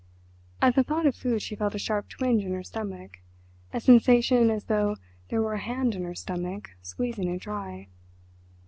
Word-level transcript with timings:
At 0.63 0.73
the 0.73 0.81
thought 0.83 1.05
of 1.05 1.13
food 1.15 1.43
she 1.43 1.55
felt 1.55 1.75
a 1.75 1.77
sharp 1.77 2.09
twinge 2.09 2.43
in 2.43 2.53
her 2.53 2.63
stomach, 2.63 3.19
a 3.71 3.79
sensation 3.79 4.49
as 4.49 4.63
though 4.63 4.95
there 5.29 5.43
were 5.43 5.53
a 5.53 5.59
hand 5.59 5.93
in 5.93 6.05
her 6.05 6.15
stomach, 6.15 6.71
squeezing 6.81 7.27
it 7.27 7.41
dry. 7.41 7.87